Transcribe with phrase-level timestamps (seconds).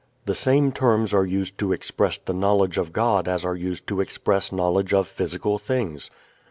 [0.25, 4.01] The same terms are used to express the knowledge of God as are used to
[4.01, 6.09] express knowledge of physical things.